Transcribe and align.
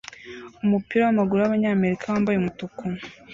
Umupira 0.63 1.01
wamaguru 1.07 1.39
wabanyamerika 1.41 2.11
wambaye 2.13 2.37
umutuku 2.39 2.83